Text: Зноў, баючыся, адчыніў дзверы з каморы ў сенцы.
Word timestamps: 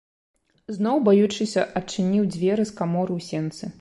Зноў, 0.77 0.97
баючыся, 1.07 1.67
адчыніў 1.81 2.25
дзверы 2.37 2.63
з 2.71 2.75
каморы 2.81 3.13
ў 3.15 3.21
сенцы. 3.29 3.63